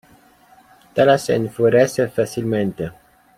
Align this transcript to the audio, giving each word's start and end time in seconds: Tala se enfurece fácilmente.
Tala 0.95 1.19
se 1.19 1.35
enfurece 1.35 2.07
fácilmente. 2.07 2.91